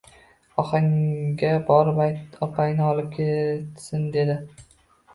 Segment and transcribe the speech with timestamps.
[0.63, 4.43] Onangga borib ayt, opangni olib ketsin, dedi